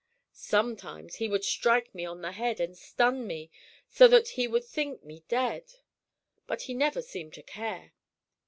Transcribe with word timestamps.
Sometimes 0.33 1.17
he 1.17 1.27
would 1.29 1.43
strike 1.43 1.93
me 1.93 2.05
on 2.05 2.21
the 2.23 2.31
head 2.31 2.59
and 2.59 2.75
stun 2.75 3.27
me 3.27 3.51
so 3.87 4.07
that 4.07 4.29
he 4.29 4.47
would 4.47 4.65
think 4.65 5.03
me 5.03 5.23
dead, 5.27 5.73
but 6.47 6.63
he 6.63 6.73
never 6.73 7.03
seemed 7.03 7.35
to 7.35 7.43
care. 7.43 7.93